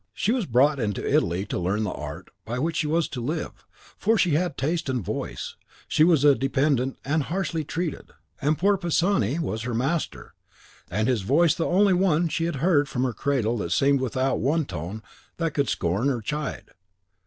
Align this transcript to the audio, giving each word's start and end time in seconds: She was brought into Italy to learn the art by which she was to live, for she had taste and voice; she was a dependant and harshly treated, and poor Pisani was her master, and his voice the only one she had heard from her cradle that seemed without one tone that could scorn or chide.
She 0.15 0.31
was 0.31 0.47
brought 0.47 0.79
into 0.79 1.07
Italy 1.07 1.45
to 1.45 1.59
learn 1.59 1.83
the 1.83 1.91
art 1.91 2.31
by 2.43 2.57
which 2.57 2.77
she 2.77 2.87
was 2.87 3.07
to 3.09 3.21
live, 3.21 3.63
for 3.99 4.17
she 4.17 4.31
had 4.31 4.57
taste 4.57 4.89
and 4.89 5.05
voice; 5.05 5.53
she 5.87 6.03
was 6.03 6.23
a 6.23 6.33
dependant 6.33 6.97
and 7.05 7.21
harshly 7.21 7.63
treated, 7.63 8.09
and 8.41 8.57
poor 8.57 8.77
Pisani 8.77 9.37
was 9.37 9.61
her 9.61 9.75
master, 9.75 10.33
and 10.89 11.07
his 11.07 11.21
voice 11.21 11.53
the 11.53 11.67
only 11.67 11.93
one 11.93 12.29
she 12.29 12.45
had 12.45 12.55
heard 12.55 12.89
from 12.89 13.03
her 13.03 13.13
cradle 13.13 13.59
that 13.59 13.73
seemed 13.73 14.01
without 14.01 14.39
one 14.39 14.65
tone 14.65 15.03
that 15.37 15.53
could 15.53 15.69
scorn 15.69 16.09
or 16.09 16.19
chide. 16.19 16.71